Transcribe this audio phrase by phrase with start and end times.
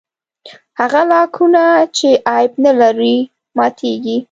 [0.79, 1.63] هغه لاکونه
[1.97, 3.17] چې عیب نه لري
[3.57, 4.17] ماتېږي.